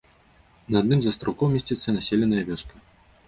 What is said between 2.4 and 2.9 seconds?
вёска.